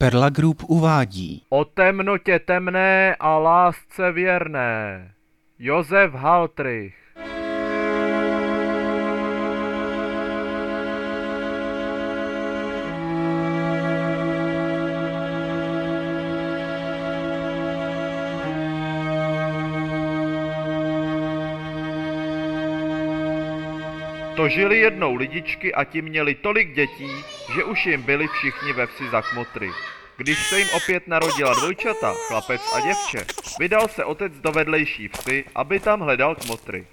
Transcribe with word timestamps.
Perla 0.00 0.28
Group 0.28 0.62
uvádí. 0.66 1.42
O 1.48 1.64
temnotě 1.64 2.38
temné 2.38 3.16
a 3.20 3.38
lásce 3.38 4.12
věrné. 4.12 5.10
Josef 5.58 6.12
Haltrich. 6.14 6.94
To 24.40 24.48
žili 24.48 24.78
jednou 24.78 25.14
lidičky 25.14 25.74
a 25.74 25.84
ti 25.84 26.02
měli 26.02 26.34
tolik 26.34 26.74
dětí, 26.74 27.10
že 27.54 27.64
už 27.64 27.86
jim 27.86 28.02
byli 28.02 28.28
všichni 28.28 28.72
ve 28.72 28.86
vsi 28.86 29.10
za 29.10 29.22
kmotry. 29.22 29.70
Když 30.16 30.48
se 30.48 30.58
jim 30.58 30.68
opět 30.76 31.08
narodila 31.08 31.54
dvojčata, 31.54 32.14
chlapec 32.28 32.60
a 32.74 32.80
děvče, 32.80 33.26
vydal 33.58 33.88
se 33.88 34.04
otec 34.04 34.32
do 34.40 34.52
vedlejší 34.52 35.08
vsi, 35.08 35.44
aby 35.54 35.80
tam 35.80 36.00
hledal 36.00 36.34
kmotry. 36.34 36.86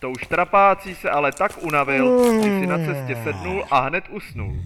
To 0.00 0.10
už 0.10 0.26
trapácí 0.26 0.94
se 0.94 1.10
ale 1.10 1.32
tak 1.32 1.62
unavil, 1.62 2.34
že 2.42 2.60
si 2.60 2.66
na 2.66 2.78
cestě 2.78 3.16
sednul 3.24 3.64
a 3.70 3.80
hned 3.80 4.04
usnul. 4.10 4.56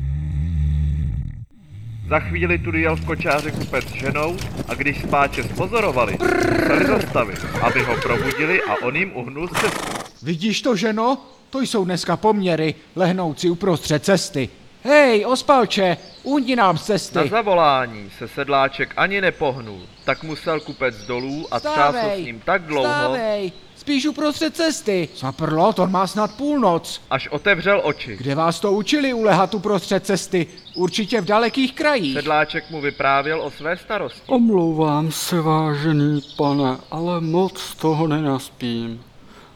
Za 2.08 2.20
chvíli 2.20 2.58
tu 2.58 2.76
jel 2.76 2.96
v 2.96 3.06
kočáře 3.06 3.50
kupec 3.50 3.84
s 3.84 3.94
ženou 3.94 4.36
a 4.68 4.74
když 4.74 5.02
spáče 5.02 5.42
spozorovali, 5.42 6.12
museli 6.52 6.86
zastavit, 6.86 7.46
aby 7.62 7.82
ho 7.82 7.96
probudili 7.96 8.62
a 8.62 8.74
on 8.82 8.96
jim 8.96 9.10
uhnul 9.14 9.48
z 9.48 9.52
cesty. 9.60 9.88
Vidíš 10.22 10.62
to, 10.62 10.76
ženo? 10.76 11.18
To 11.50 11.60
jsou 11.60 11.84
dneska 11.84 12.16
poměry, 12.16 12.74
lehnouci 12.96 13.50
uprostřed 13.50 14.04
cesty. 14.04 14.48
Hej, 14.84 15.26
ospalče, 15.26 15.96
undi 16.22 16.56
nám 16.56 16.78
z 16.78 16.80
Na 16.80 16.86
cesty. 16.86 17.28
zavolání 17.28 18.10
se 18.18 18.28
sedláček 18.28 18.94
ani 18.96 19.20
nepohnul, 19.20 19.80
tak 20.04 20.22
musel 20.22 20.60
kupec 20.60 20.94
dolů 21.06 21.46
a 21.50 21.60
třásl 21.60 21.96
s 22.14 22.18
ním 22.18 22.40
tak 22.44 22.62
dlouho, 22.62 22.88
Stávej, 22.88 23.52
spíš 23.76 24.06
uprostřed 24.06 24.56
cesty. 24.56 25.08
Zaprlo, 25.16 25.72
to 25.72 25.86
má 25.86 26.06
snad 26.06 26.34
půlnoc. 26.34 27.00
až 27.10 27.28
otevřel 27.28 27.80
oči. 27.84 28.16
Kde 28.16 28.34
vás 28.34 28.60
to 28.60 28.72
učili 28.72 29.12
ulehat 29.12 29.54
uprostřed 29.54 30.06
cesty? 30.06 30.46
Určitě 30.74 31.20
v 31.20 31.24
dalekých 31.24 31.72
krajích. 31.74 32.14
Sedláček 32.14 32.70
mu 32.70 32.80
vyprávěl 32.80 33.42
o 33.42 33.50
své 33.50 33.76
starosti. 33.76 34.20
Omlouvám 34.26 35.12
se, 35.12 35.40
vážený 35.40 36.20
pane, 36.36 36.76
ale 36.90 37.20
moc 37.20 37.74
toho 37.74 38.06
nenaspím. 38.06 39.02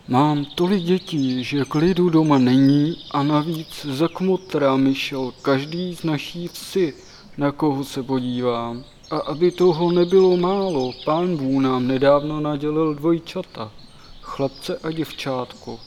Mám 0.08 0.44
tolik 0.44 0.82
dětí, 0.82 1.44
že 1.44 1.64
klidu 1.64 2.10
doma 2.10 2.38
není 2.38 2.96
a 3.10 3.22
navíc 3.22 3.86
za 3.90 4.08
kmotrami 4.08 4.94
šel 4.94 5.32
každý 5.42 5.96
z 5.96 6.04
naší 6.04 6.48
vsi, 6.48 6.94
na 7.36 7.52
koho 7.52 7.84
se 7.84 8.02
podívám. 8.02 8.84
A 9.10 9.16
aby 9.16 9.50
toho 9.50 9.92
nebylo 9.92 10.36
málo, 10.36 10.92
pán 11.04 11.36
Bůh 11.36 11.62
nám 11.62 11.86
nedávno 11.86 12.40
nadělil 12.40 12.94
dvojčata, 12.94 13.72
chlapce 14.20 14.78
a 14.82 14.90
děvčátko. 14.90 15.80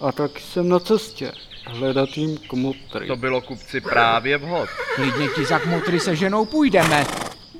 A 0.00 0.12
tak 0.12 0.40
jsem 0.40 0.68
na 0.68 0.78
cestě 0.78 1.32
hledat 1.66 2.08
jim 2.16 2.36
kmotry. 2.36 3.06
To 3.06 3.16
bylo 3.16 3.40
kupci 3.40 3.80
právě 3.80 4.38
vhod. 4.38 4.68
Klidně 4.94 5.28
ti 5.28 5.44
za 5.44 5.58
kmotry 5.58 6.00
se 6.00 6.16
ženou 6.16 6.44
půjdeme. 6.44 7.06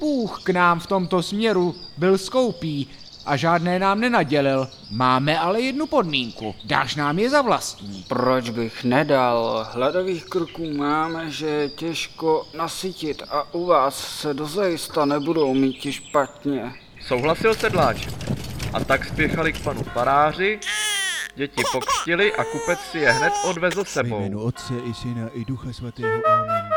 Bůh 0.00 0.42
k 0.42 0.50
nám 0.50 0.80
v 0.80 0.86
tomto 0.86 1.22
směru 1.22 1.74
byl 1.98 2.18
skoupý 2.18 2.88
a 3.26 3.36
žádné 3.36 3.78
nám 3.78 4.00
nenadělil. 4.00 4.68
Máme 4.90 5.38
ale 5.38 5.60
jednu 5.60 5.86
podmínku. 5.86 6.54
Dáš 6.64 6.96
nám 6.96 7.18
je 7.18 7.30
za 7.30 7.42
vlastní. 7.42 8.04
Proč 8.08 8.50
bych 8.50 8.84
nedal? 8.84 9.66
Hledavých 9.72 10.24
krků 10.24 10.72
máme, 10.72 11.30
že 11.30 11.46
je 11.46 11.68
těžko 11.68 12.46
nasytit 12.56 13.22
a 13.30 13.54
u 13.54 13.66
vás 13.66 14.20
se 14.20 14.34
dozajista 14.34 15.04
nebudou 15.04 15.54
mít 15.54 15.86
špatně. 15.90 16.72
Souhlasil 17.06 17.54
sedláček. 17.54 18.14
A 18.72 18.84
tak 18.84 19.04
spěchali 19.04 19.52
k 19.52 19.62
panu 19.64 19.82
faráři, 19.82 20.58
děti 21.34 21.62
pokřtili 21.72 22.32
a 22.32 22.44
kupec 22.44 22.78
si 22.80 22.98
je 22.98 23.12
hned 23.12 23.32
odvezl 23.50 23.80
Ve 23.80 23.90
sebou. 23.90 24.20
jménu 24.20 24.42
Otce 24.42 24.74
i 24.90 24.94
Syna 24.94 25.28
i 25.34 25.44
Ducha 25.44 25.72
Svatého. 25.72 26.20
Amen. 26.28 26.68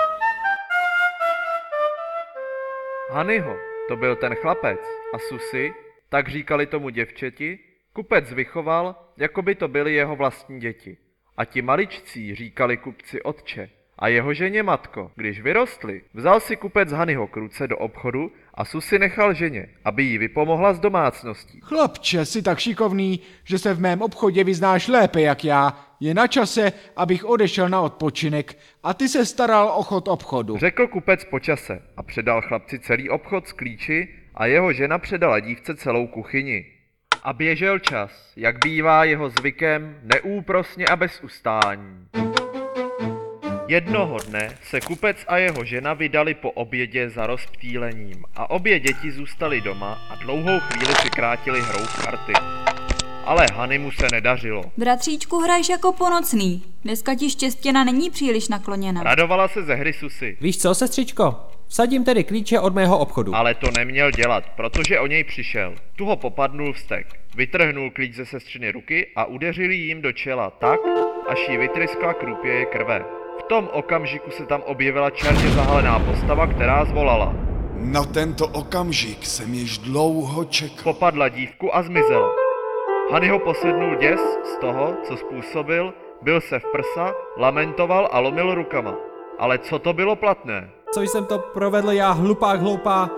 Hanyho, 3.12 3.56
to 3.88 3.96
byl 3.96 4.16
ten 4.16 4.36
chlapec, 4.36 4.80
a 5.16 5.18
Susy, 5.30 5.74
tak 6.10 6.30
říkali 6.30 6.66
tomu 6.66 6.90
děvčeti, 6.90 7.60
kupec 7.94 8.34
vychoval, 8.34 8.96
jako 9.18 9.42
by 9.42 9.56
to 9.56 9.68
byly 9.68 9.94
jeho 9.94 10.16
vlastní 10.16 10.60
děti. 10.60 10.98
A 11.38 11.46
ti 11.46 11.62
maličcí 11.62 12.36
říkali 12.36 12.78
kupci 12.78 13.22
otče. 13.22 13.70
A 14.02 14.08
jeho 14.08 14.34
ženě 14.34 14.64
matko, 14.64 15.12
když 15.16 15.42
vyrostli, 15.42 16.02
vzal 16.14 16.40
si 16.40 16.56
kupec 16.56 16.92
Hanyho 16.92 17.28
k 17.28 17.38
ruce 17.38 17.68
do 17.68 17.78
obchodu 17.78 18.32
a 18.54 18.66
Susy 18.66 19.00
nechal 19.00 19.34
ženě, 19.34 19.68
aby 19.86 20.04
jí 20.04 20.18
vypomohla 20.18 20.74
s 20.74 20.80
domácností. 20.80 21.60
Chlapče, 21.64 22.26
jsi 22.26 22.42
tak 22.42 22.60
šikovný, 22.60 23.20
že 23.44 23.58
se 23.58 23.74
v 23.74 23.80
mém 23.80 24.02
obchodě 24.02 24.44
vyznáš 24.44 24.88
lépe 24.88 25.22
jak 25.22 25.46
já. 25.46 25.86
Je 26.00 26.14
na 26.14 26.28
čase, 26.28 26.74
abych 26.96 27.26
odešel 27.26 27.70
na 27.70 27.82
odpočinek 27.82 28.58
a 28.84 28.94
ty 28.94 29.08
se 29.08 29.26
staral 29.26 29.68
o 29.68 29.84
chod 29.84 30.08
obchodu. 30.08 30.58
Řekl 30.58 30.88
kupec 30.88 31.26
po 31.26 31.40
čase 31.40 31.82
a 31.98 32.04
předal 32.04 32.42
chlapci 32.42 32.80
celý 32.80 33.10
obchod 33.10 33.48
s 33.48 33.54
klíči 33.54 34.19
a 34.36 34.46
jeho 34.46 34.74
žena 34.74 34.98
předala 34.98 35.40
dívce 35.40 35.76
celou 35.76 36.08
kuchyni. 36.08 36.66
A 37.24 37.34
běžel 37.34 37.80
čas, 37.80 38.34
jak 38.36 38.66
bývá 38.66 39.04
jeho 39.04 39.30
zvykem, 39.30 40.00
neúprosně 40.04 40.86
a 40.86 40.96
bez 40.96 41.22
ustání. 41.24 42.08
Jednoho 43.68 44.18
dne 44.20 44.58
se 44.64 44.82
kupec 44.82 45.18
a 45.28 45.38
jeho 45.38 45.64
žena 45.64 45.94
vydali 45.94 46.34
po 46.34 46.52
obědě 46.52 47.10
za 47.10 47.28
rozptýlením 47.28 48.24
a 48.36 48.50
obě 48.50 48.80
děti 48.80 49.12
zůstaly 49.12 49.62
doma 49.62 49.94
a 50.10 50.16
dlouhou 50.16 50.60
chvíli 50.60 50.96
si 50.96 51.10
krátili 51.10 51.62
hrou 51.62 51.86
v 51.86 52.06
karty. 52.06 52.34
Ale 53.26 53.46
Hany 53.54 53.80
mu 53.80 53.92
se 53.92 54.08
nedařilo. 54.12 54.64
Bratříčku, 54.78 55.40
hraješ 55.40 55.70
jako 55.70 55.94
ponocný. 55.94 56.64
Dneska 56.84 57.16
ti 57.16 57.30
štěstěna 57.30 57.84
není 57.84 58.10
příliš 58.10 58.48
nakloněna. 58.48 59.04
Radovala 59.04 59.48
se 59.48 59.64
ze 59.64 59.76
hry 59.76 59.94
Susy, 59.94 60.38
Víš 60.42 60.58
co, 60.58 60.76
sestřičko? 60.76 61.49
Vsadím 61.70 62.04
tedy 62.04 62.24
klíče 62.24 62.60
od 62.60 62.74
mého 62.74 62.98
obchodu. 62.98 63.36
Ale 63.36 63.54
to 63.54 63.68
neměl 63.78 64.12
dělat, 64.12 64.44
protože 64.56 65.00
o 65.00 65.08
něj 65.08 65.24
přišel. 65.24 65.76
Tu 65.96 66.06
ho 66.06 66.16
popadnul 66.16 66.74
vztek. 66.74 67.08
Vytrhnul 67.36 67.92
klíč 67.92 68.16
ze 68.16 68.26
sestřiny 68.26 68.72
ruky 68.72 69.08
a 69.16 69.26
udeřil 69.26 69.72
jí 69.72 69.88
jim 69.88 70.02
do 70.02 70.12
čela 70.12 70.50
tak, 70.50 70.80
až 71.28 71.50
jí 71.50 71.58
vytryskla 71.58 72.14
krupěje 72.14 72.66
krve. 72.66 73.06
V 73.40 73.44
tom 73.44 73.70
okamžiku 73.74 74.32
se 74.32 74.46
tam 74.46 74.62
objevila 74.62 75.10
černě 75.10 75.50
zahalená 75.50 76.00
postava, 76.00 76.48
která 76.48 76.86
zvolala. 76.86 77.34
Na 77.76 78.06
tento 78.06 78.48
okamžik 78.48 79.26
jsem 79.26 79.54
již 79.54 79.78
dlouho 79.78 80.46
čekal. 80.46 80.84
Popadla 80.84 81.30
dívku 81.30 81.76
a 81.76 81.84
zmizela. 81.84 82.30
Hany 83.12 83.30
ho 83.30 83.40
posednul 83.40 83.96
děs 83.96 84.20
z 84.44 84.60
toho, 84.62 84.96
co 85.04 85.18
způsobil, 85.18 85.94
byl 86.22 86.42
se 86.42 86.60
v 86.60 86.66
prsa, 86.72 87.14
lamentoval 87.38 88.10
a 88.12 88.20
lomil 88.20 88.56
rukama. 88.56 88.96
Ale 89.40 89.58
co 89.58 89.80
to 89.80 89.94
bylo 89.94 90.16
platné? 90.16 90.70
Co 91.00 91.04
jsem 91.04 91.26
to 91.26 91.40
provedl 91.40 91.92
já, 91.92 92.12
hlupák 92.12 92.62
hloupá? 92.62 93.10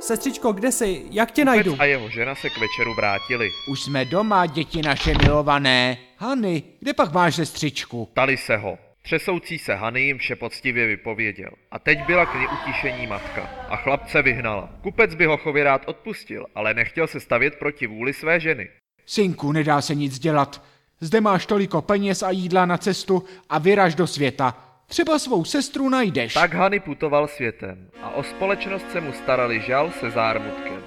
Sestřičko, 0.00 0.52
kde 0.52 0.72
jsi? 0.72 1.04
Jak 1.10 1.30
tě 1.30 1.44
najdu? 1.44 1.70
Kupec 1.70 1.80
a 1.80 1.84
jeho 1.84 2.08
žena 2.08 2.34
se 2.34 2.50
k 2.50 2.58
večeru 2.58 2.94
vrátili. 2.94 3.50
Už 3.68 3.80
jsme 3.80 4.04
doma, 4.04 4.46
děti 4.46 4.82
naše 4.82 5.14
milované. 5.14 5.98
Hany, 6.16 6.62
kde 6.80 6.94
pak 6.94 7.12
máš 7.12 7.34
sestřičku? 7.34 8.06
Ptali 8.06 8.36
se 8.36 8.56
ho. 8.56 8.78
Třesoucí 9.02 9.58
se 9.58 9.74
Hany 9.74 10.00
jim 10.00 10.18
vše 10.18 10.36
poctivě 10.36 10.86
vypověděl. 10.86 11.50
A 11.70 11.78
teď 11.78 11.98
byla 12.06 12.26
k 12.26 12.34
utišení 12.62 13.06
matka. 13.06 13.42
A 13.68 13.76
chlapce 13.76 14.22
vyhnala. 14.22 14.70
Kupec 14.82 15.14
by 15.14 15.26
ho 15.26 15.36
chově 15.36 15.64
rád 15.64 15.82
odpustil, 15.86 16.46
ale 16.54 16.74
nechtěl 16.74 17.06
se 17.06 17.20
stavět 17.20 17.54
proti 17.54 17.86
vůli 17.86 18.12
své 18.12 18.40
ženy. 18.40 18.68
Synku, 19.06 19.52
nedá 19.52 19.80
se 19.80 19.94
nic 19.94 20.18
dělat. 20.18 20.62
Zde 21.00 21.20
máš 21.20 21.46
toliko 21.46 21.82
peněz 21.82 22.22
a 22.22 22.30
jídla 22.30 22.66
na 22.66 22.78
cestu 22.78 23.24
a 23.48 23.58
vyraž 23.58 23.94
do 23.94 24.06
světa. 24.06 24.69
Třeba 24.90 25.18
svou 25.18 25.44
sestru 25.44 25.88
najdeš. 25.88 26.34
Tak 26.34 26.54
Hany 26.54 26.80
putoval 26.80 27.28
světem 27.28 27.90
a 28.02 28.10
o 28.10 28.22
společnost 28.22 28.90
se 28.92 29.00
mu 29.00 29.12
starali 29.12 29.60
žal 29.60 29.90
se 29.90 30.10
zármutkem. 30.10 30.82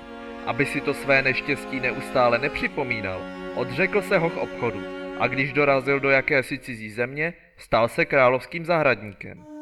Aby 0.45 0.65
si 0.65 0.81
to 0.81 0.93
své 0.93 1.21
neštěstí 1.21 1.79
neustále 1.79 2.39
nepřipomínal, 2.39 3.21
odřekl 3.55 4.01
se 4.01 4.17
ho 4.17 4.29
k 4.29 4.37
obchodu 4.37 4.83
a 5.19 5.27
když 5.27 5.53
dorazil 5.53 5.99
do 5.99 6.09
jakési 6.09 6.59
cizí 6.59 6.91
země, 6.91 7.33
stal 7.57 7.87
se 7.87 8.05
královským 8.05 8.65
zahradníkem. 8.65 9.52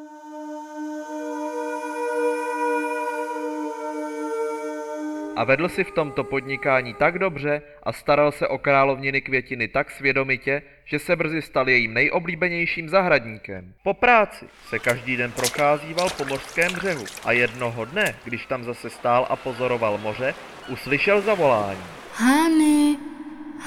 A 5.35 5.43
vedl 5.43 5.69
si 5.69 5.83
v 5.83 5.91
tomto 5.91 6.23
podnikání 6.23 6.93
tak 6.93 7.19
dobře 7.19 7.61
a 7.83 7.93
staral 7.93 8.31
se 8.31 8.47
o 8.47 8.57
královniny 8.57 9.21
květiny 9.21 9.67
tak 9.67 9.91
svědomitě, 9.91 10.61
že 10.85 10.99
se 10.99 11.15
brzy 11.15 11.41
stal 11.41 11.69
jejím 11.69 11.93
nejoblíbenějším 11.93 12.89
zahradníkem. 12.89 13.73
Po 13.83 13.93
práci 13.93 14.45
se 14.69 14.79
každý 14.79 15.17
den 15.17 15.31
procházíval 15.31 16.09
po 16.17 16.25
mořském 16.25 16.73
břehu 16.73 17.03
a 17.25 17.31
jednoho 17.31 17.85
dne, 17.85 18.15
když 18.23 18.45
tam 18.45 18.63
zase 18.63 18.89
stál 18.89 19.27
a 19.29 19.35
pozoroval 19.35 19.97
moře, 19.97 20.33
uslyšel 20.69 21.21
zavolání. 21.21 21.79
Hany, 22.15 22.97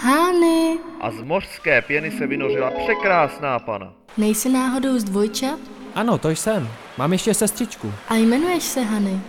Hany, 0.02 0.78
A 1.00 1.10
z 1.10 1.22
mořské 1.22 1.82
pěny 1.82 2.10
se 2.10 2.26
vynořila 2.26 2.70
překrásná 2.70 3.58
pana. 3.58 3.92
nejsi 4.18 4.48
náhodou 4.48 4.98
z 4.98 5.04
dvojčat? 5.04 5.58
Ano, 5.94 6.18
to 6.18 6.30
jsem. 6.30 6.68
Mám 6.98 7.12
ještě 7.12 7.34
sestřičku. 7.34 7.92
A 8.08 8.14
jmenuješ 8.14 8.62
se 8.62 8.80
Hany. 8.80 9.20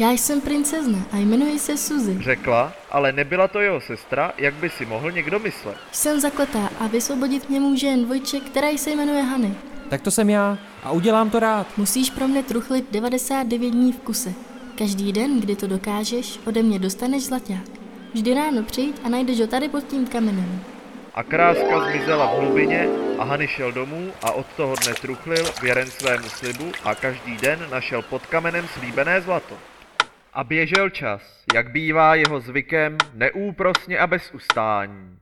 Já 0.00 0.10
jsem 0.10 0.40
princezna 0.40 0.98
a 1.12 1.16
jmenuji 1.16 1.58
se 1.58 1.76
Suzy. 1.76 2.18
Řekla, 2.20 2.72
ale 2.90 3.12
nebyla 3.12 3.48
to 3.48 3.60
jeho 3.60 3.80
sestra, 3.80 4.32
jak 4.38 4.54
by 4.54 4.70
si 4.70 4.86
mohl 4.86 5.12
někdo 5.12 5.38
myslet. 5.38 5.76
Jsem 5.92 6.20
zakletá 6.20 6.70
a 6.78 6.86
vysvobodit 6.86 7.50
mě 7.50 7.60
může 7.60 7.86
jen 7.86 8.04
dvojček, 8.04 8.42
který 8.42 8.78
se 8.78 8.90
jmenuje 8.90 9.22
Hany. 9.22 9.54
Tak 9.88 10.00
to 10.00 10.10
jsem 10.10 10.30
já 10.30 10.58
a 10.82 10.90
udělám 10.90 11.30
to 11.30 11.40
rád. 11.40 11.78
Musíš 11.78 12.10
pro 12.10 12.28
mě 12.28 12.42
truchlit 12.42 12.84
99 12.90 13.70
dní 13.70 13.92
v 13.92 13.98
kuse. 13.98 14.32
Každý 14.78 15.12
den, 15.12 15.40
kdy 15.40 15.56
to 15.56 15.66
dokážeš, 15.66 16.40
ode 16.46 16.62
mě 16.62 16.78
dostaneš 16.78 17.24
zlaťák. 17.24 17.68
Vždy 18.14 18.34
ráno 18.34 18.62
přijď 18.62 18.96
a 19.04 19.08
najdeš 19.08 19.40
ho 19.40 19.46
tady 19.46 19.68
pod 19.68 19.84
tím 19.86 20.06
kamenem. 20.06 20.60
A 21.14 21.22
kráska 21.22 21.90
zmizela 21.90 22.26
v 22.26 22.40
hlubině 22.40 22.88
a 23.18 23.24
Hany 23.24 23.48
šel 23.48 23.72
domů 23.72 24.10
a 24.22 24.32
od 24.32 24.46
toho 24.56 24.74
dne 24.84 24.94
truchlil 24.94 25.44
věren 25.62 25.90
svému 25.90 26.28
slibu 26.28 26.72
a 26.84 26.94
každý 26.94 27.36
den 27.36 27.66
našel 27.70 28.02
pod 28.02 28.26
kamenem 28.26 28.68
slíbené 28.78 29.20
zlato. 29.20 29.54
A 30.32 30.44
běžel 30.44 30.90
čas, 30.90 31.22
jak 31.54 31.70
bývá 31.72 32.14
jeho 32.14 32.40
zvykem, 32.40 32.96
neúprosně 33.14 33.98
a 33.98 34.06
bez 34.06 34.34
ustání. 34.34 35.16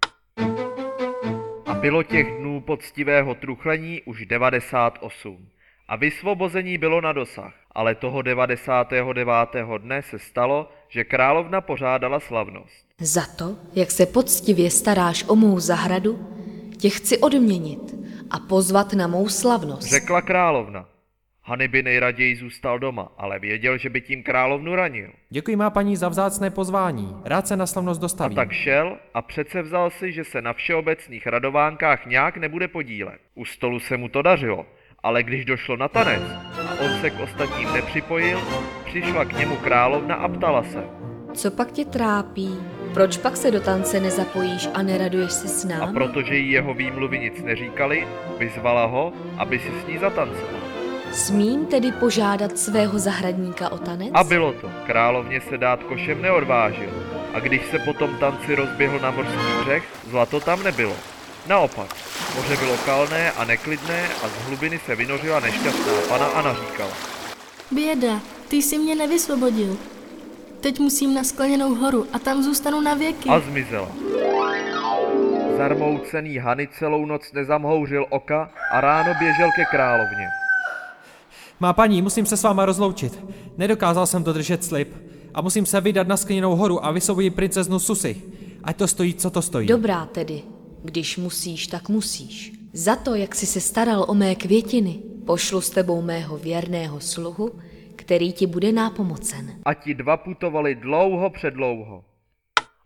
A 1.66 1.74
bylo 1.74 2.02
těch 2.02 2.26
dnů 2.38 2.60
poctivého 2.60 3.34
truchlení 3.34 4.02
už 4.02 4.26
98. 4.26 5.48
A 5.88 5.96
vysvobození 5.96 6.78
bylo 6.78 7.00
na 7.00 7.12
dosah, 7.12 7.54
ale 7.72 7.94
toho 7.94 8.22
99. 8.22 9.46
dne 9.78 10.02
se 10.02 10.18
stalo, 10.18 10.70
že 10.88 11.04
královna 11.04 11.60
pořádala 11.60 12.20
slavnost. 12.20 12.86
Za 13.00 13.26
to, 13.38 13.56
jak 13.74 13.90
se 13.90 14.06
poctivě 14.06 14.70
staráš 14.70 15.24
o 15.28 15.36
mou 15.36 15.60
zahradu, 15.60 16.28
tě 16.78 16.90
chci 16.90 17.18
odměnit 17.18 17.94
a 18.30 18.38
pozvat 18.38 18.92
na 18.92 19.06
mou 19.06 19.28
slavnost. 19.28 19.88
Řekla 19.88 20.22
královna. 20.22 20.86
Hany 21.48 21.68
by 21.68 21.82
nejraději 21.82 22.36
zůstal 22.36 22.78
doma, 22.78 23.08
ale 23.18 23.38
věděl, 23.38 23.78
že 23.78 23.90
by 23.90 24.00
tím 24.00 24.22
královnu 24.22 24.74
ranil. 24.74 25.10
Děkuji 25.30 25.56
má 25.56 25.70
paní 25.70 25.96
za 25.96 26.08
vzácné 26.08 26.50
pozvání. 26.50 27.16
Rád 27.24 27.48
se 27.48 27.56
na 27.56 27.66
slavnost 27.66 28.00
A 28.00 28.02
dostavím. 28.02 28.36
tak 28.36 28.52
šel 28.52 28.96
a 29.14 29.22
přece 29.22 29.62
vzal 29.62 29.90
si, 29.90 30.12
že 30.12 30.24
se 30.24 30.42
na 30.42 30.52
všeobecných 30.52 31.26
radovánkách 31.26 32.06
nějak 32.06 32.36
nebude 32.36 32.68
podílet. 32.68 33.20
U 33.34 33.44
stolu 33.44 33.80
se 33.80 33.96
mu 33.96 34.08
to 34.08 34.22
dařilo, 34.22 34.66
ale 35.02 35.22
když 35.22 35.44
došlo 35.44 35.76
na 35.76 35.88
tanec 35.88 36.22
a 36.68 36.80
on 36.84 37.00
se 37.00 37.10
k 37.10 37.20
ostatním 37.20 37.72
nepřipojil, 37.72 38.40
přišla 38.84 39.24
k 39.24 39.38
němu 39.38 39.56
královna 39.56 40.14
a 40.14 40.28
ptala 40.28 40.62
se. 40.62 40.84
Co 41.34 41.50
pak 41.50 41.72
tě 41.72 41.84
trápí? 41.84 42.56
Proč 42.94 43.16
pak 43.16 43.36
se 43.36 43.50
do 43.50 43.60
tance 43.60 44.00
nezapojíš 44.00 44.68
a 44.74 44.82
neraduješ 44.82 45.32
se 45.32 45.48
s 45.48 45.64
A 45.64 45.68
námi? 45.68 45.92
protože 45.94 46.34
jí 46.36 46.50
jeho 46.50 46.74
výmluvy 46.74 47.18
nic 47.18 47.42
neříkali, 47.42 48.06
vyzvala 48.38 48.86
ho, 48.86 49.12
aby 49.38 49.58
si 49.58 49.68
s 49.84 49.86
ní 49.86 49.98
zatancoval. 49.98 50.57
Smím 51.12 51.66
tedy 51.66 51.92
požádat 51.92 52.58
svého 52.58 52.98
zahradníka 52.98 53.72
o 53.72 53.78
tanec? 53.78 54.10
A 54.14 54.24
bylo 54.24 54.52
to. 54.52 54.70
Královně 54.86 55.40
se 55.40 55.58
dát 55.58 55.82
košem 55.82 56.22
neodvážil. 56.22 56.90
A 57.34 57.40
když 57.40 57.66
se 57.70 57.78
potom 57.78 58.16
tanci 58.20 58.54
rozběhl 58.54 58.98
na 58.98 59.10
morský 59.10 59.36
břeh, 59.62 59.84
zlato 60.10 60.40
tam 60.40 60.62
nebylo. 60.62 60.96
Naopak, 61.46 61.96
moře 62.36 62.56
bylo 62.56 62.76
kalné 62.76 63.32
a 63.32 63.44
neklidné 63.44 64.08
a 64.24 64.28
z 64.28 64.46
hlubiny 64.46 64.80
se 64.86 64.94
vynořila 64.96 65.40
nešťastná 65.40 65.92
pana 66.08 66.26
a 66.26 66.42
naříkala. 66.42 66.92
Běda, 67.70 68.20
ty 68.48 68.56
jsi 68.56 68.78
mě 68.78 68.94
nevysvobodil. 68.94 69.76
Teď 70.60 70.78
musím 70.78 71.14
na 71.14 71.24
skleněnou 71.24 71.74
horu 71.74 72.06
a 72.12 72.18
tam 72.18 72.42
zůstanu 72.42 72.80
na 72.80 72.94
věky. 72.94 73.28
A 73.28 73.40
zmizela. 73.40 73.88
Zarmoucený 75.56 76.38
Hany 76.38 76.68
celou 76.78 77.06
noc 77.06 77.32
nezamhouřil 77.32 78.06
oka 78.10 78.50
a 78.72 78.80
ráno 78.80 79.14
běžel 79.18 79.50
ke 79.56 79.64
královně. 79.64 80.28
Má 81.60 81.72
paní, 81.72 82.02
musím 82.02 82.26
se 82.26 82.36
s 82.36 82.42
váma 82.42 82.66
rozloučit. 82.66 83.24
Nedokázal 83.56 84.06
jsem 84.06 84.24
dodržet 84.24 84.64
slib. 84.64 84.94
A 85.34 85.40
musím 85.40 85.66
se 85.66 85.80
vydat 85.80 86.08
na 86.08 86.16
skleněnou 86.16 86.56
horu 86.56 86.84
a 86.86 86.90
vysvobodit 86.90 87.34
princeznu 87.34 87.78
Susy. 87.78 88.22
Ať 88.64 88.76
to 88.76 88.88
stojí, 88.88 89.14
co 89.14 89.30
to 89.30 89.42
stojí. 89.42 89.68
Dobrá 89.68 90.06
tedy. 90.06 90.42
Když 90.84 91.16
musíš, 91.16 91.66
tak 91.66 91.88
musíš. 91.88 92.52
Za 92.72 92.96
to, 92.96 93.14
jak 93.14 93.34
jsi 93.34 93.46
se 93.46 93.60
staral 93.60 94.04
o 94.08 94.14
mé 94.14 94.34
květiny, 94.34 94.98
pošlu 95.26 95.60
s 95.60 95.70
tebou 95.70 96.02
mého 96.02 96.38
věrného 96.38 97.00
sluhu, 97.00 97.50
který 97.96 98.32
ti 98.32 98.46
bude 98.46 98.72
nápomocen. 98.72 99.52
A 99.64 99.74
ti 99.74 99.94
dva 99.94 100.16
putovali 100.16 100.74
dlouho 100.74 101.30
předlouho. 101.30 102.04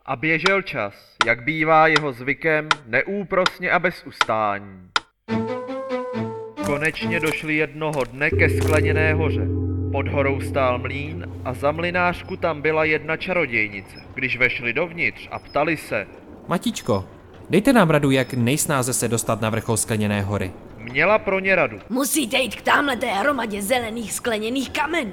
A 0.07 0.17
běžel 0.17 0.63
čas, 0.63 0.95
jak 1.27 1.45
bývá 1.45 1.87
jeho 1.87 2.13
zvykem, 2.13 2.69
neúprosně 2.87 3.71
a 3.71 3.79
bez 3.79 3.95
ustání. 4.07 4.92
Konečně 6.67 7.21
došli 7.21 7.57
jednoho 7.57 8.05
dne 8.05 8.31
ke 8.31 8.51
skleněné 8.51 9.15
hoře. 9.15 9.47
Pod 9.93 10.09
horou 10.09 10.41
stál 10.41 10.79
mlín 10.79 11.27
a 11.45 11.55
za 11.55 11.73
mlynářku 11.73 12.37
tam 12.37 12.63
byla 12.63 12.85
jedna 12.85 13.17
čarodějnice. 13.17 13.97
Když 14.15 14.39
vešli 14.39 14.73
dovnitř 14.73 15.29
a 15.31 15.39
ptali 15.39 15.77
se, 15.77 16.07
Matičko, 16.49 17.05
dejte 17.51 17.73
nám 17.73 17.91
radu, 17.91 18.11
jak 18.11 18.35
nejsnáze 18.35 18.93
se 18.93 19.09
dostat 19.09 19.41
na 19.41 19.51
vrchol 19.51 19.77
skleněné 19.77 20.23
hory. 20.23 20.53
Měla 20.83 21.19
pro 21.19 21.41
ně 21.41 21.55
radu. 21.57 21.79
Musíte 21.89 22.37
jít 22.39 22.57
k 22.57 22.63
tamhleté 22.63 23.07
hromadě 23.07 23.63
zelených 23.63 24.13
skleněných 24.13 24.71
kamenů. 24.71 25.13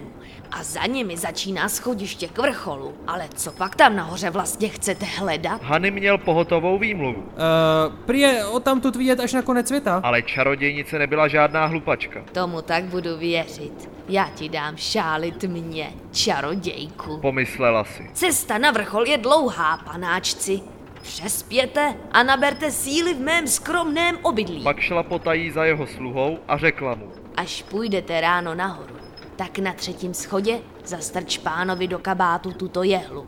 A 0.51 0.63
za 0.63 0.85
nimi 0.85 1.17
začíná 1.17 1.69
schodiště 1.69 2.27
k 2.27 2.37
vrcholu. 2.37 2.93
Ale 3.07 3.29
co 3.35 3.51
pak 3.51 3.75
tam 3.75 3.95
nahoře 3.95 4.29
vlastně 4.29 4.69
chcete 4.69 5.05
hledat? 5.05 5.63
Hany 5.63 5.91
měl 5.91 6.17
pohotovou 6.17 6.79
výmluvu, 6.79 7.19
Uh, 7.19 7.95
prý 8.05 8.19
je 8.19 8.45
o 8.45 8.59
tamtud 8.59 8.95
vidět 8.95 9.19
až 9.19 9.33
na 9.33 9.41
konec 9.41 9.67
světa. 9.67 10.01
ale 10.03 10.21
čarodějnice 10.21 10.99
nebyla 10.99 11.27
žádná 11.27 11.65
hlupačka. 11.65 12.23
Tomu 12.31 12.61
tak 12.61 12.83
budu 12.83 13.17
věřit. 13.17 13.89
Já 14.09 14.29
ti 14.35 14.49
dám 14.49 14.77
šálit 14.77 15.43
mě, 15.43 15.89
čarodějku. 16.11 17.17
Pomyslela 17.17 17.83
si. 17.83 18.09
Cesta 18.13 18.57
na 18.57 18.71
vrchol 18.71 19.07
je 19.07 19.17
dlouhá, 19.17 19.77
panáčci. 19.77 20.61
Přespěte 21.01 21.93
a 22.11 22.23
naberte 22.23 22.71
síly 22.71 23.13
v 23.13 23.19
mém 23.19 23.47
skromném 23.47 24.17
obydlí. 24.21 24.63
Pak 24.63 24.79
šla 24.79 25.03
potají 25.03 25.51
za 25.51 25.65
jeho 25.65 25.87
sluhou 25.87 26.39
a 26.47 26.57
řekla 26.57 26.95
mu. 26.95 27.11
Až 27.35 27.63
půjdete 27.63 28.21
ráno 28.21 28.55
nahoru, 28.55 28.95
tak 29.35 29.59
na 29.59 29.73
třetím 29.73 30.13
schodě 30.13 30.59
zastrč 30.85 31.37
pánovi 31.37 31.87
do 31.87 31.99
kabátu 31.99 32.51
tuto 32.51 32.83
jehlu. 32.83 33.27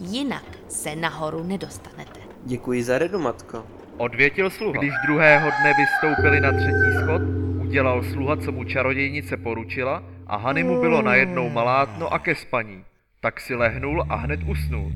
Jinak 0.00 0.44
se 0.68 0.96
nahoru 0.96 1.42
nedostanete. 1.42 2.20
Děkuji 2.44 2.82
za 2.82 2.98
radu, 2.98 3.18
matko. 3.18 3.66
Odvětil 3.96 4.50
sluha. 4.50 4.78
Když 4.78 4.92
druhého 5.06 5.50
dne 5.60 5.72
vystoupili 5.78 6.40
na 6.40 6.52
třetí 6.52 7.02
schod, 7.02 7.22
udělal 7.62 8.02
sluha, 8.02 8.36
co 8.36 8.52
mu 8.52 8.64
čarodějnice 8.64 9.36
poručila 9.36 10.02
a 10.26 10.36
Hany 10.36 10.64
mu 10.64 10.80
bylo 10.80 11.02
najednou 11.02 11.48
malátno 11.48 12.12
a 12.12 12.18
ke 12.18 12.34
spaní. 12.34 12.84
Tak 13.20 13.40
si 13.40 13.54
lehnul 13.54 14.06
a 14.08 14.14
hned 14.14 14.40
usnul. 14.48 14.92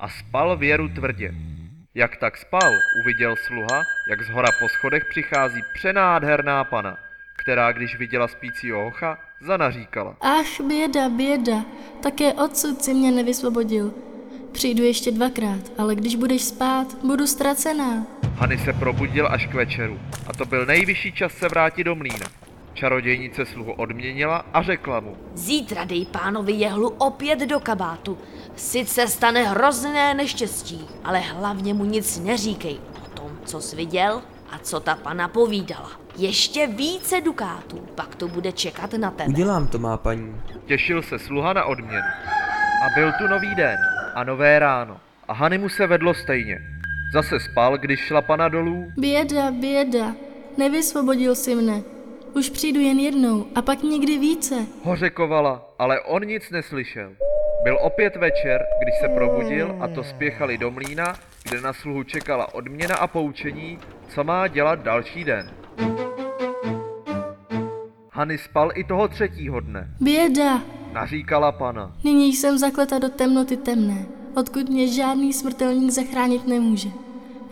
A 0.00 0.08
spal 0.08 0.56
věru 0.56 0.88
tvrdě. 0.88 1.34
Jak 1.94 2.16
tak 2.16 2.36
spal, 2.36 2.72
uviděl 3.00 3.36
sluha, 3.36 3.82
jak 4.10 4.22
z 4.22 4.28
hora 4.28 4.48
po 4.60 4.68
schodech 4.68 5.04
přichází 5.04 5.60
přenádherná 5.74 6.64
pana, 6.64 6.98
která, 7.36 7.72
když 7.72 7.98
viděla 7.98 8.28
spícího 8.28 8.84
hocha, 8.84 9.18
zanaříkala. 9.46 10.16
Ach, 10.20 10.60
běda, 10.66 11.08
běda, 11.08 11.64
také 12.02 12.32
odsud 12.32 12.82
si 12.84 12.94
mě 12.94 13.10
nevysvobodil. 13.10 13.94
Přijdu 14.52 14.84
ještě 14.84 15.10
dvakrát, 15.10 15.60
ale 15.78 15.94
když 15.94 16.16
budeš 16.16 16.42
spát, 16.42 16.86
budu 17.04 17.26
ztracená. 17.26 18.06
Hany 18.34 18.58
se 18.58 18.72
probudil 18.72 19.28
až 19.30 19.46
k 19.46 19.54
večeru 19.54 20.00
a 20.26 20.32
to 20.32 20.44
byl 20.44 20.66
nejvyšší 20.66 21.12
čas 21.12 21.32
se 21.32 21.48
vrátit 21.48 21.84
do 21.84 21.94
mlýna. 21.94 22.26
Čarodějnice 22.78 23.46
sluhu 23.46 23.72
odměnila 23.72 24.36
a 24.54 24.62
řekla 24.62 25.00
mu. 25.00 25.16
Zítra 25.34 25.84
dej 25.84 26.06
pánovi 26.06 26.52
jehlu 26.52 26.88
opět 26.88 27.38
do 27.38 27.60
kabátu. 27.60 28.18
Sice 28.56 29.06
stane 29.06 29.42
hrozné 29.42 30.14
neštěstí, 30.14 30.86
ale 31.04 31.18
hlavně 31.18 31.74
mu 31.74 31.84
nic 31.84 32.20
neříkej 32.20 32.78
o 33.04 33.08
tom, 33.08 33.30
co 33.44 33.60
jsi 33.60 33.76
viděl 33.76 34.22
a 34.50 34.58
co 34.58 34.80
ta 34.80 34.94
pana 34.94 35.28
povídala. 35.28 35.90
Ještě 36.16 36.66
více 36.66 37.20
dukátů, 37.20 37.78
pak 37.94 38.14
to 38.14 38.28
bude 38.28 38.52
čekat 38.52 38.92
na 38.92 39.10
tebe. 39.10 39.28
Udělám 39.28 39.68
to, 39.68 39.78
má 39.78 39.96
paní. 39.96 40.40
Těšil 40.66 41.02
se 41.02 41.18
sluha 41.18 41.52
na 41.52 41.64
odměnu. 41.64 42.08
A 42.84 42.94
byl 42.94 43.12
tu 43.18 43.26
nový 43.26 43.54
den 43.54 43.78
a 44.14 44.24
nové 44.24 44.58
ráno. 44.58 45.00
A 45.28 45.32
Hany 45.32 45.58
mu 45.58 45.68
se 45.68 45.86
vedlo 45.86 46.14
stejně. 46.14 46.58
Zase 47.12 47.40
spal, 47.40 47.78
když 47.78 48.00
šla 48.00 48.22
pana 48.22 48.48
dolů. 48.48 48.92
Běda, 48.96 49.50
běda, 49.50 50.14
nevysvobodil 50.58 51.34
si 51.34 51.54
mne. 51.54 51.97
Už 52.34 52.50
přijdu 52.50 52.80
jen 52.80 52.98
jednou 52.98 53.46
a 53.54 53.62
pak 53.62 53.82
někdy 53.82 54.18
více. 54.18 54.66
Hořekovala, 54.82 55.68
ale 55.78 56.00
on 56.00 56.22
nic 56.22 56.50
neslyšel. 56.50 57.12
Byl 57.64 57.78
opět 57.82 58.16
večer, 58.16 58.60
když 58.82 58.94
se 59.00 59.08
probudil 59.08 59.76
a 59.80 59.88
to 59.88 60.04
spěchali 60.04 60.58
do 60.58 60.70
mlína, 60.70 61.14
kde 61.48 61.60
na 61.60 61.72
sluhu 61.72 62.02
čekala 62.02 62.54
odměna 62.54 62.96
a 62.96 63.06
poučení, 63.06 63.78
co 64.08 64.24
má 64.24 64.48
dělat 64.48 64.82
další 64.82 65.24
den. 65.24 65.50
Hany 68.12 68.38
spal 68.38 68.70
i 68.74 68.84
toho 68.84 69.08
třetího 69.08 69.60
dne. 69.60 69.90
Běda, 70.00 70.62
Naříkala 70.92 71.52
pana. 71.52 71.96
nyní 72.04 72.32
jsem 72.32 72.58
zakleta 72.58 72.98
do 72.98 73.08
temnoty 73.08 73.56
temné, 73.56 74.06
odkud 74.36 74.68
mě 74.68 74.88
žádný 74.88 75.32
smrtelník 75.32 75.90
zachránit 75.90 76.46
nemůže. 76.46 76.88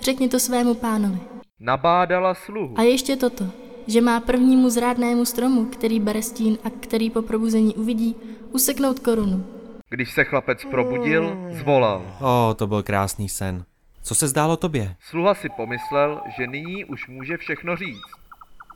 Řekni 0.00 0.28
to 0.28 0.38
svému 0.40 0.74
pánovi. 0.74 1.18
Nabádala 1.60 2.34
sluhu. 2.34 2.74
A 2.78 2.82
ještě 2.82 3.16
toto, 3.16 3.44
že 3.86 4.00
má 4.00 4.20
prvnímu 4.20 4.70
zrádnému 4.70 5.24
stromu, 5.24 5.64
který 5.64 6.00
bere 6.00 6.22
stín 6.22 6.58
a 6.64 6.70
který 6.70 7.10
po 7.10 7.22
probuzení 7.22 7.74
uvidí, 7.74 8.16
useknout 8.52 8.98
korunu. 8.98 9.44
Když 9.88 10.14
se 10.14 10.24
chlapec 10.24 10.64
probudil, 10.70 11.36
zvolal. 11.50 12.02
O, 12.20 12.54
to 12.54 12.66
byl 12.66 12.82
krásný 12.82 13.28
sen. 13.28 13.64
Co 14.02 14.14
se 14.14 14.28
zdálo 14.28 14.56
tobě? 14.56 14.96
Sluha 15.00 15.34
si 15.34 15.48
pomyslel, 15.56 16.20
že 16.38 16.46
nyní 16.46 16.84
už 16.84 17.08
může 17.08 17.36
všechno 17.36 17.76
říct. 17.76 18.02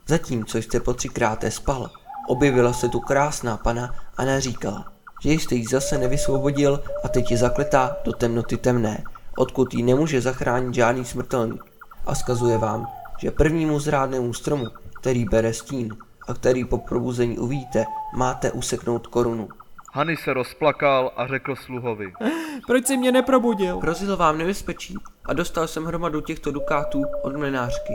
Zatímco 0.07 0.57
jste 0.57 0.79
po 0.79 0.93
třikráté 0.93 1.51
spal, 1.51 1.89
objevila 2.27 2.73
se 2.73 2.89
tu 2.89 2.99
krásná 2.99 3.57
pana 3.57 3.95
a 4.17 4.25
naříkala, 4.25 4.93
že 5.23 5.31
jste 5.31 5.55
ji 5.55 5.65
zase 5.65 5.97
nevysvobodil 5.97 6.83
a 7.03 7.07
teď 7.07 7.31
je 7.31 7.37
zakletá 7.37 7.95
do 8.05 8.13
temnoty 8.13 8.57
temné, 8.57 9.03
odkud 9.37 9.73
ji 9.73 9.83
nemůže 9.83 10.21
zachránit 10.21 10.73
žádný 10.73 11.05
smrtelník. 11.05 11.63
A 12.05 12.15
skazuje 12.15 12.57
vám, 12.57 12.87
že 13.19 13.31
prvnímu 13.31 13.79
zrádnému 13.79 14.33
stromu, 14.33 14.65
který 15.01 15.25
bere 15.25 15.53
stín 15.53 15.97
a 16.27 16.33
který 16.33 16.65
po 16.65 16.77
probuzení 16.77 17.39
uvidíte, 17.39 17.85
máte 18.13 18.51
useknout 18.51 19.07
korunu. 19.07 19.49
Hany 19.93 20.17
se 20.17 20.33
rozplakal 20.33 21.11
a 21.15 21.27
řekl 21.27 21.55
sluhovi. 21.55 22.13
Proč 22.67 22.85
si 22.85 22.97
mě 22.97 23.11
neprobudil? 23.11 23.79
Hrozilo 23.79 24.17
vám 24.17 24.37
nebezpečí 24.37 24.95
a 25.25 25.33
dostal 25.33 25.67
jsem 25.67 25.85
hromadu 25.85 26.21
těchto 26.21 26.51
dukátů 26.51 27.03
od 27.21 27.35
mlinářky. 27.35 27.93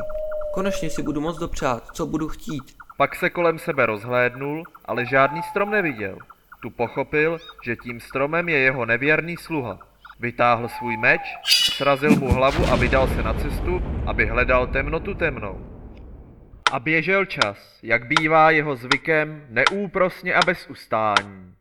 Konečně 0.55 0.91
si 0.91 1.03
budu 1.03 1.21
moc 1.21 1.39
dopřát, 1.39 1.83
co 1.93 2.07
budu 2.07 2.29
chtít. 2.29 2.77
Pak 2.97 3.17
se 3.17 3.31
kolem 3.31 3.59
sebe 3.59 3.87
rozhlédnul, 3.87 4.65
ale 4.85 5.07
žádný 5.07 5.43
strom 5.43 5.71
neviděl. 5.71 6.19
Tu 6.61 6.71
pochopil, 6.71 7.39
že 7.65 7.77
tím 7.77 8.01
stromem 8.01 8.49
je 8.49 8.59
jeho 8.59 8.87
nevěrný 8.87 9.37
sluha. 9.37 9.79
Vytáhl 10.21 10.69
svůj 10.69 10.97
meč, 10.97 11.21
srazil 11.77 12.17
mu 12.17 12.33
hlavu 12.33 12.65
a 12.73 12.77
vydal 12.77 13.09
se 13.09 13.23
na 13.23 13.35
cestu, 13.35 13.83
aby 14.07 14.27
hledal 14.27 14.67
temnotu 14.67 15.15
temnou. 15.15 15.76
A 16.73 16.81
běžel 16.81 17.25
čas, 17.25 17.79
jak 17.83 18.07
bývá 18.07 18.51
jeho 18.51 18.77
zvykem, 18.77 19.47
neúprosně 19.49 20.35
a 20.35 20.41
bez 20.47 20.67
ustání. 20.71 21.55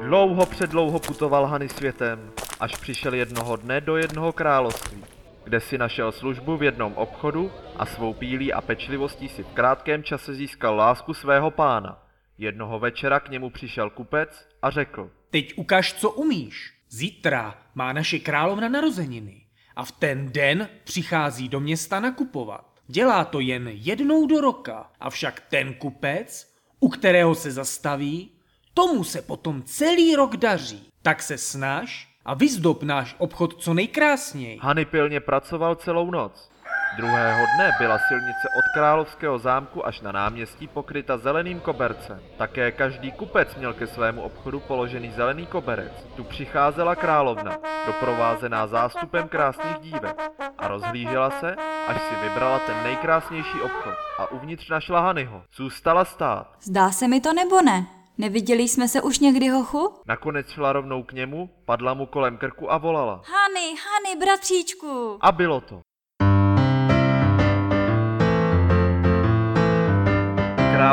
Dlouho 0.00 0.46
předlouho 0.46 0.98
putoval 0.98 1.46
Hany 1.46 1.68
světem, 1.68 2.32
až 2.60 2.76
přišel 2.76 3.14
jednoho 3.14 3.56
dne 3.56 3.80
do 3.80 3.96
jednoho 3.96 4.32
království, 4.32 5.04
kde 5.44 5.60
si 5.60 5.78
našel 5.78 6.12
službu 6.12 6.56
v 6.56 6.62
jednom 6.62 6.92
obchodu 6.94 7.52
a 7.76 7.86
svou 7.86 8.14
pílí 8.14 8.52
a 8.52 8.60
pečlivostí 8.60 9.28
si 9.28 9.42
v 9.42 9.48
krátkém 9.54 10.02
čase 10.02 10.34
získal 10.34 10.76
lásku 10.76 11.14
svého 11.14 11.50
pána. 11.50 12.02
Jednoho 12.38 12.78
večera 12.78 13.20
k 13.20 13.28
němu 13.28 13.50
přišel 13.50 13.90
kupec 13.90 14.48
a 14.62 14.70
řekl. 14.70 15.10
Teď 15.30 15.52
ukaž, 15.56 15.92
co 15.92 16.10
umíš. 16.10 16.74
Zítra 16.88 17.58
má 17.74 17.92
naše 17.92 18.18
královna 18.18 18.68
narozeniny 18.68 19.43
a 19.76 19.84
v 19.84 19.92
ten 19.92 20.32
den 20.32 20.68
přichází 20.84 21.48
do 21.48 21.60
města 21.60 22.00
nakupovat. 22.00 22.66
Dělá 22.86 23.24
to 23.24 23.40
jen 23.40 23.70
jednou 23.72 24.26
do 24.26 24.40
roka, 24.40 24.90
avšak 25.00 25.42
ten 25.50 25.74
kupec, 25.74 26.54
u 26.80 26.88
kterého 26.88 27.34
se 27.34 27.50
zastaví, 27.50 28.30
tomu 28.74 29.04
se 29.04 29.22
potom 29.22 29.62
celý 29.62 30.16
rok 30.16 30.36
daří. 30.36 30.88
Tak 31.02 31.22
se 31.22 31.38
snaž 31.38 32.08
a 32.24 32.34
vyzdob 32.34 32.82
náš 32.82 33.16
obchod 33.18 33.62
co 33.62 33.74
nejkrásněji. 33.74 34.58
Hany 34.62 34.84
pilně 34.84 35.20
pracoval 35.20 35.74
celou 35.74 36.10
noc. 36.10 36.50
Druhého 36.96 37.46
dne 37.56 37.72
byla 37.78 37.98
silnice 38.08 38.48
od 38.58 38.64
královského 38.74 39.38
zámku 39.38 39.86
až 39.86 40.00
na 40.00 40.12
náměstí 40.12 40.68
pokryta 40.68 41.18
zeleným 41.18 41.60
kobercem. 41.60 42.20
Také 42.36 42.72
každý 42.72 43.12
kupec 43.12 43.56
měl 43.56 43.74
ke 43.74 43.86
svému 43.86 44.22
obchodu 44.22 44.60
položený 44.60 45.10
zelený 45.10 45.46
koberec. 45.46 45.92
Tu 46.16 46.24
přicházela 46.24 46.94
královna, 46.94 47.56
doprovázená 47.86 48.66
zástupem 48.66 49.28
krásných 49.28 49.78
dívek 49.78 50.16
a 50.58 50.68
rozhlížela 50.68 51.30
se, 51.30 51.56
až 51.86 52.02
si 52.02 52.28
vybrala 52.28 52.58
ten 52.58 52.82
nejkrásnější 52.82 53.60
obchod 53.60 53.94
a 54.18 54.30
uvnitř 54.30 54.68
našla 54.70 55.00
Hanyho. 55.00 55.42
Zůstala 55.56 56.04
stát. 56.04 56.46
Zdá 56.62 56.90
se 56.90 57.08
mi 57.08 57.20
to 57.20 57.32
nebo 57.32 57.62
ne? 57.62 57.86
Neviděli 58.18 58.62
jsme 58.62 58.88
se 58.88 59.02
už 59.02 59.18
někdy, 59.18 59.48
hochu? 59.48 59.94
Nakonec 60.06 60.48
šla 60.48 60.72
rovnou 60.72 61.02
k 61.02 61.12
němu, 61.12 61.50
padla 61.64 61.94
mu 61.94 62.06
kolem 62.06 62.38
krku 62.38 62.72
a 62.72 62.78
volala. 62.78 63.14
Hany, 63.14 63.74
Hany, 63.84 64.20
bratříčku! 64.20 65.18
A 65.20 65.32
bylo 65.32 65.60
to. 65.60 65.80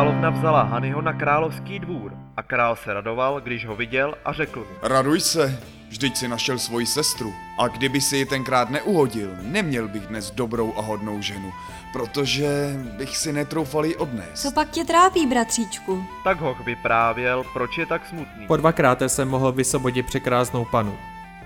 Královna 0.01 0.29
vzala 0.29 0.63
Hanyho 0.63 1.01
na 1.01 1.13
královský 1.13 1.79
dvůr 1.79 2.13
a 2.37 2.43
král 2.43 2.75
se 2.75 2.93
radoval, 2.93 3.41
když 3.41 3.65
ho 3.65 3.75
viděl 3.75 4.15
a 4.25 4.33
řekl 4.33 4.59
mu. 4.59 4.65
Raduj 4.81 5.19
se, 5.19 5.59
vždyť 5.89 6.17
si 6.17 6.27
našel 6.27 6.59
svoji 6.59 6.85
sestru. 6.85 7.33
A 7.59 7.67
kdyby 7.67 8.01
si 8.01 8.17
ji 8.17 8.25
tenkrát 8.25 8.69
neuhodil, 8.69 9.29
neměl 9.41 9.87
bych 9.87 10.07
dnes 10.07 10.31
dobrou 10.31 10.73
a 10.77 10.81
hodnou 10.81 11.21
ženu, 11.21 11.51
protože 11.93 12.75
bych 12.97 13.17
si 13.17 13.33
netroufal 13.33 13.85
ji 13.85 13.95
odnést. 13.95 14.41
Co 14.41 14.51
pak 14.51 14.69
tě 14.69 14.83
trápí, 14.83 15.27
bratříčku? 15.27 16.03
Tak 16.23 16.39
hoch 16.39 16.65
vyprávěl, 16.65 17.43
proč 17.53 17.77
je 17.77 17.85
tak 17.85 18.05
smutný. 18.05 18.47
Po 18.47 18.57
dvakrát 18.57 19.01
jsem 19.01 19.29
mohl 19.29 19.51
vysvobodit 19.51 20.05
překrásnou 20.05 20.65
panu, 20.65 20.97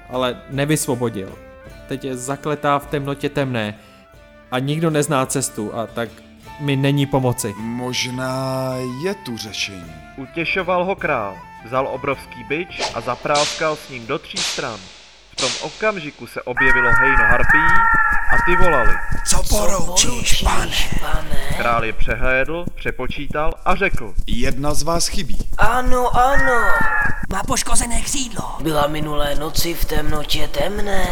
ale 0.10 0.42
nevysvobodil. 0.50 1.38
Teď 1.88 2.06
je 2.06 2.18
zakletá 2.18 2.80
v 2.80 2.88
temnotě 2.88 3.30
temné 3.30 3.76
a 4.52 4.60
nikdo 4.60 4.90
nezná 4.90 5.26
cestu 5.26 5.76
a 5.76 5.88
tak 5.88 6.10
mi 6.60 6.76
není 6.76 7.06
pomoci. 7.06 7.54
Možná 7.58 8.74
je 9.04 9.14
tu 9.16 9.38
řešení. 9.38 9.94
Utěšoval 10.18 10.86
ho 10.86 10.96
král, 10.96 11.38
vzal 11.66 11.88
obrovský 11.88 12.44
byč 12.44 12.82
a 12.94 13.02
zapráskal 13.02 13.76
s 13.76 13.90
ním 13.90 14.08
do 14.08 14.20
tří 14.20 14.38
stran. 14.38 14.80
V 15.32 15.36
tom 15.36 15.50
okamžiku 15.62 16.28
se 16.28 16.42
objevilo 16.42 16.90
hejno 16.92 17.24
harpií 17.24 18.05
a 18.36 18.38
ty 18.46 18.56
volali. 18.56 18.94
Co 19.28 19.44
poroučíš, 19.50 20.44
pane? 20.44 20.76
Král 21.58 21.86
je 21.86 21.94
přehlédl, 21.94 22.66
přepočítal 22.76 23.54
a 23.66 23.76
řekl. 23.76 24.14
Jedna 24.28 24.74
z 24.74 24.84
vás 24.84 25.08
chybí. 25.08 25.38
Ano, 25.58 26.18
ano. 26.18 26.62
Má 27.32 27.44
poškozené 27.44 28.02
křídlo. 28.02 28.58
Byla 28.64 28.88
minulé 28.88 29.36
noci 29.36 29.74
v 29.74 29.86
temnotě 29.86 30.48
temné. 30.48 31.08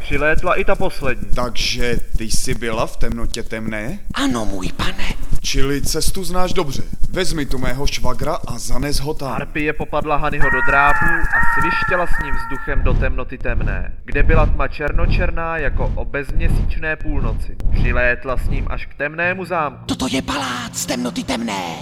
Přilétla 0.00 0.54
i 0.54 0.64
ta 0.64 0.74
poslední. 0.74 1.30
Takže 1.34 1.96
ty 2.18 2.24
jsi 2.24 2.54
byla 2.54 2.86
v 2.86 2.96
temnotě 2.96 3.42
temné? 3.42 3.98
Ano, 4.14 4.44
můj 4.44 4.72
pane. 4.72 5.14
Čili 5.42 5.82
cestu 5.82 6.24
znáš 6.24 6.52
dobře. 6.52 6.82
Vezmi 7.10 7.46
tu 7.46 7.58
mého 7.58 7.86
švagra 7.86 8.38
a 8.46 8.58
zanes 8.58 9.00
ho 9.00 9.14
tam. 9.14 9.32
Harpie 9.32 9.72
popadla 9.72 10.16
Hanyho 10.16 10.50
do 10.50 10.60
drápů 10.66 11.06
a 11.06 11.60
svištěla 11.60 12.06
s 12.06 12.24
ním 12.24 12.34
vzduchem 12.34 12.82
do 12.82 12.94
temnoty 12.94 13.38
temné, 13.38 13.92
kde 14.04 14.22
byla 14.22 14.46
tma 14.46 14.68
černočerná 14.68 15.58
jako 15.58 15.92
o 15.94 16.04
bezměsíčné 16.04 16.96
půlnoci. 16.96 17.56
Přilétla 17.72 18.36
s 18.36 18.48
ním 18.48 18.66
až 18.70 18.86
k 18.86 18.94
temnému 18.94 19.44
zámku. 19.44 19.84
Toto 19.86 20.06
je 20.10 20.22
palác 20.22 20.86
temnoty 20.86 21.24
temné. 21.24 21.74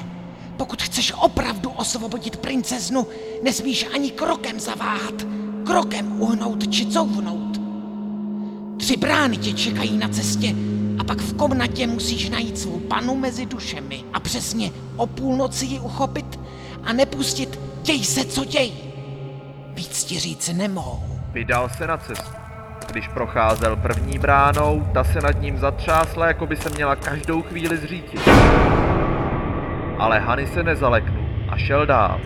Pokud 0.57 0.83
chceš 0.83 1.13
opravdu 1.13 1.71
osvobodit 1.71 2.37
princeznu, 2.37 3.07
nesmíš 3.43 3.87
ani 3.95 4.11
krokem 4.11 4.61
zaváhat. 4.61 5.27
Krokem 5.67 6.21
uhnout 6.21 6.73
či 6.75 6.87
couvnout. 6.87 7.61
Tři 8.79 8.97
brány 8.97 9.37
tě 9.37 9.53
čekají 9.53 9.99
na 9.99 10.09
cestě 10.09 10.55
pak 11.09 11.19
v 11.19 11.37
komnatě 11.37 11.87
musíš 11.87 12.31
najít 12.31 12.59
svou 12.59 12.81
panu 12.81 13.15
mezi 13.15 13.47
dušemi 13.47 14.05
a 14.13 14.21
přesně 14.21 14.71
o 14.97 15.07
půlnoci 15.07 15.65
ji 15.65 15.81
uchopit 15.81 16.41
a 16.85 16.93
nepustit 16.93 17.61
děj 17.83 18.05
se, 18.05 18.25
co 18.25 18.45
děj. 18.45 18.73
Víc 19.75 20.05
ti 20.05 20.19
říct 20.19 20.49
nemohu. 20.49 21.21
Vydal 21.33 21.69
se 21.69 21.87
na 21.87 21.97
cestu. 21.97 22.37
Když 22.93 23.09
procházel 23.09 23.77
první 23.77 24.19
bránou, 24.19 24.89
ta 24.95 25.05
se 25.05 25.21
nad 25.21 25.41
ním 25.41 25.59
zatřásla, 25.59 26.27
jako 26.27 26.47
by 26.47 26.57
se 26.57 26.71
měla 26.71 26.97
každou 26.97 27.43
chvíli 27.43 27.77
zřítit. 27.77 28.29
Ale 29.99 30.19
Hany 30.19 30.47
se 30.47 30.63
nezaleknul 30.63 31.29
a 31.49 31.57
šel 31.57 31.87
dál. 31.87 32.21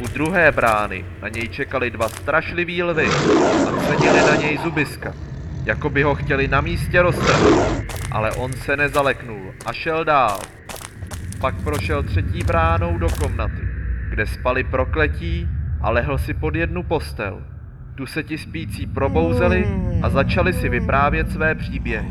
U 0.00 0.08
druhé 0.08 0.52
brány 0.52 1.04
na 1.22 1.28
něj 1.28 1.48
čekali 1.48 1.90
dva 1.90 2.08
strašliví 2.08 2.82
lvy 2.82 3.06
a 3.68 3.86
cenili 3.86 4.20
na 4.20 4.34
něj 4.36 4.58
zubiska, 4.58 5.14
jako 5.64 5.90
by 5.90 6.02
ho 6.02 6.14
chtěli 6.14 6.48
na 6.48 6.60
místě 6.60 7.02
roztrhnout. 7.02 7.84
Ale 8.12 8.32
on 8.32 8.52
se 8.52 8.76
nezaleknul 8.76 9.54
a 9.66 9.72
šel 9.72 10.04
dál. 10.04 10.38
Pak 11.40 11.54
prošel 11.64 12.02
třetí 12.02 12.44
bránou 12.44 12.98
do 12.98 13.08
komnaty, 13.22 13.62
kde 14.10 14.26
spali 14.26 14.64
prokletí 14.64 15.48
a 15.80 15.90
lehl 15.90 16.18
si 16.18 16.34
pod 16.34 16.54
jednu 16.54 16.82
postel. 16.82 17.42
Tu 17.94 18.06
se 18.06 18.22
ti 18.22 18.38
spící 18.38 18.86
probouzeli 18.86 19.66
a 20.02 20.08
začali 20.10 20.52
si 20.52 20.68
vyprávět 20.68 21.30
své 21.32 21.54
příběhy. 21.54 22.10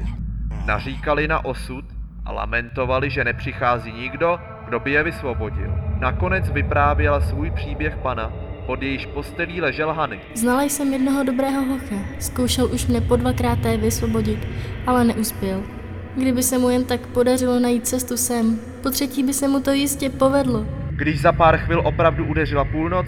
Naříkali 0.65 1.27
na 1.27 1.45
osud 1.45 1.85
a 2.25 2.31
lamentovali, 2.31 3.09
že 3.09 3.23
nepřichází 3.23 3.91
nikdo, 3.91 4.39
kdo 4.65 4.79
by 4.79 4.91
je 4.91 5.03
vysvobodil. 5.03 5.73
Nakonec 5.99 6.49
vyprávěla 6.49 7.21
svůj 7.21 7.51
příběh 7.51 7.97
pana, 7.97 8.31
pod 8.67 8.81
jejíž 8.81 9.05
postelí 9.05 9.61
ležel 9.61 9.93
Hany. 9.93 10.19
Znala 10.33 10.63
jsem 10.63 10.93
jednoho 10.93 11.23
dobrého 11.23 11.65
hocha. 11.65 11.95
Zkoušel 12.19 12.67
už 12.73 12.87
mne 12.87 13.01
po 13.01 13.15
dvakráté 13.15 13.77
vysvobodit, 13.79 14.43
ale 14.83 15.03
neuspěl. 15.03 15.63
Kdyby 16.15 16.43
se 16.43 16.57
mu 16.57 16.69
jen 16.69 16.83
tak 16.83 17.07
podařilo 17.07 17.59
najít 17.59 17.87
cestu 17.87 18.17
sem, 18.17 18.59
po 18.83 18.89
třetí 18.89 19.23
by 19.23 19.33
se 19.33 19.47
mu 19.47 19.59
to 19.63 19.71
jistě 19.71 20.09
povedlo. 20.09 20.65
Když 20.91 21.21
za 21.21 21.31
pár 21.31 21.57
chvil 21.57 21.79
opravdu 21.85 22.25
udeřila 22.25 22.65
půlnoc, 22.65 23.07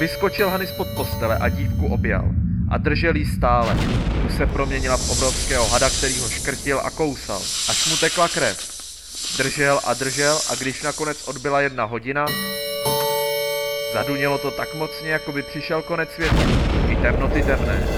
Vyskočil 0.00 0.50
Hany 0.50 0.66
spod 0.66 0.88
postele 0.96 1.38
a 1.38 1.48
dívku 1.48 1.86
objal. 1.86 2.45
A 2.70 2.78
držel 2.78 3.16
jí 3.16 3.24
stále. 3.24 3.76
Tu 4.22 4.36
se 4.36 4.46
proměnila 4.46 4.96
v 4.96 5.10
obrovského 5.10 5.68
hada, 5.68 5.90
který 5.90 6.18
ho 6.18 6.28
škrtil 6.28 6.80
a 6.80 6.90
kousal, 6.90 7.42
až 7.68 7.90
mu 7.90 7.96
tekla 7.96 8.28
krev. 8.28 8.76
Držel 9.38 9.80
a 9.84 9.94
držel 9.94 10.40
a 10.50 10.54
když 10.54 10.82
nakonec 10.82 11.28
odbyla 11.28 11.60
jedna 11.60 11.84
hodina, 11.84 12.26
zadunělo 13.94 14.38
to 14.38 14.50
tak 14.50 14.74
mocně, 14.74 15.10
jako 15.10 15.32
by 15.32 15.42
přišel 15.42 15.82
konec 15.82 16.08
světa. 16.10 16.42
I 16.88 16.96
temnoty 16.96 17.42
temné. 17.42 17.88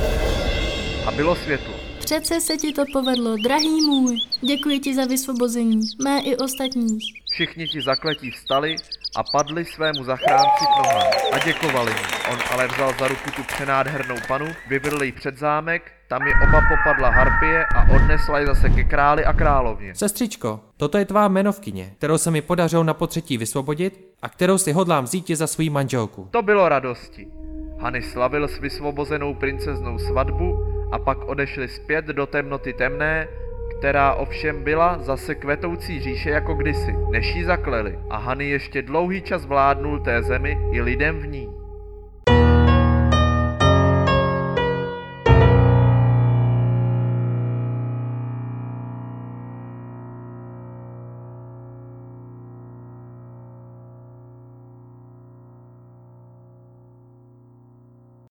A 1.06 1.10
bylo 1.10 1.36
světlo. 1.36 1.74
Přece 1.98 2.40
se 2.40 2.56
ti 2.56 2.72
to 2.72 2.84
povedlo, 2.92 3.36
drahý 3.36 3.80
můj. 3.80 4.16
Děkuji 4.40 4.78
ti 4.78 4.94
za 4.94 5.04
vysvobození, 5.04 5.80
mé 6.02 6.20
i 6.20 6.36
ostatních. 6.36 7.02
Všichni 7.32 7.68
ti 7.68 7.82
zakletí 7.82 8.30
vstali 8.30 8.76
a 9.18 9.22
padli 9.32 9.64
svému 9.64 10.04
zachránci 10.04 10.64
k 10.64 10.76
nohám 10.78 11.12
a 11.32 11.38
děkovali 11.38 11.90
mu. 11.90 12.32
On 12.32 12.38
ale 12.52 12.68
vzal 12.68 12.92
za 12.98 13.08
ruku 13.08 13.30
tu 13.36 13.42
přenádhernou 13.42 14.16
panu, 14.28 14.46
vyvedl 14.68 15.02
ji 15.02 15.12
před 15.12 15.38
zámek, 15.38 15.92
tam 16.08 16.26
je 16.26 16.34
oba 16.48 16.60
popadla 16.68 17.10
harpie 17.10 17.66
a 17.66 17.94
odnesla 17.94 18.38
ji 18.38 18.46
zase 18.46 18.68
ke 18.68 18.84
králi 18.84 19.24
a 19.24 19.32
královně. 19.32 19.94
Sestřičko, 19.94 20.60
toto 20.76 20.98
je 20.98 21.04
tvá 21.04 21.28
jmenovkyně, 21.28 21.92
kterou 21.98 22.18
se 22.18 22.30
mi 22.30 22.42
podařilo 22.42 22.84
na 22.84 22.94
potřetí 22.94 23.38
vysvobodit 23.38 24.08
a 24.22 24.28
kterou 24.28 24.58
si 24.58 24.72
hodlám 24.72 25.04
vzít 25.04 25.28
za 25.28 25.46
svou 25.46 25.70
manželku. 25.70 26.28
To 26.30 26.42
bylo 26.42 26.68
radosti. 26.68 27.28
Hany 27.78 28.02
slavil 28.02 28.48
s 28.48 28.58
vysvobozenou 28.58 29.34
princeznou 29.34 29.98
svatbu 29.98 30.58
a 30.92 30.98
pak 30.98 31.18
odešli 31.24 31.68
zpět 31.68 32.04
do 32.04 32.26
temnoty 32.26 32.72
temné, 32.72 33.28
která 33.78 34.14
ovšem 34.14 34.64
byla 34.64 34.98
zase 34.98 35.34
kvetoucí 35.34 36.00
říše 36.00 36.30
jako 36.30 36.54
kdysi, 36.54 36.94
než 37.10 37.34
ji 37.34 37.44
zakleli 37.44 37.98
a 38.10 38.16
Hany 38.16 38.48
ještě 38.48 38.82
dlouhý 38.82 39.22
čas 39.22 39.46
vládnul 39.46 40.00
té 40.00 40.22
zemi 40.22 40.58
i 40.72 40.82
lidem 40.82 41.18
v 41.18 41.26
ní. 41.26 41.57